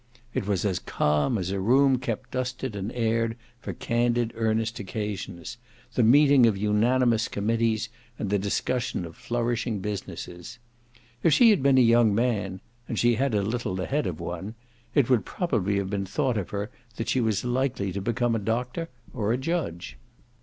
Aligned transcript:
It 0.33 0.47
was 0.47 0.65
as 0.65 0.79
calm 0.79 1.37
as 1.37 1.51
a 1.51 1.59
room 1.59 1.99
kept 1.99 2.31
dusted 2.31 2.75
and 2.75 2.91
aired 2.93 3.37
for 3.59 3.71
candid 3.71 4.31
earnest 4.35 4.79
occasions, 4.79 5.57
the 5.93 6.01
meeting 6.01 6.47
of 6.47 6.57
unanimous 6.57 7.27
committees 7.27 7.87
and 8.17 8.31
the 8.31 8.39
discussion 8.39 9.05
of 9.05 9.15
flourishing 9.15 9.77
businesses. 9.77 10.57
If 11.21 11.33
she 11.33 11.51
had 11.51 11.61
been 11.61 11.77
a 11.77 11.81
young 11.81 12.15
man 12.15 12.61
and 12.87 12.97
she 12.97 13.13
had 13.13 13.35
a 13.35 13.43
little 13.43 13.75
the 13.75 13.85
head 13.85 14.07
of 14.07 14.19
one 14.19 14.55
it 14.95 15.07
would 15.07 15.23
probably 15.23 15.75
have 15.77 15.91
been 15.91 16.07
thought 16.07 16.35
of 16.35 16.49
her 16.49 16.71
that 16.95 17.07
she 17.07 17.21
was 17.21 17.45
likely 17.45 17.91
to 17.91 18.01
become 18.01 18.33
a 18.35 18.39
Doctor 18.39 18.89
or 19.13 19.31
a 19.31 19.37
Judge. 19.37 19.97